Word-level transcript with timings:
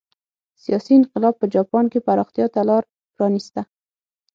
سیاسي 0.63 0.91
انقلاب 0.97 1.35
په 1.39 1.45
جاپان 1.55 1.85
کې 1.91 2.03
پراختیا 2.07 2.45
ته 2.53 2.59
لار 2.69 2.83
پرانېسته. 3.13 3.61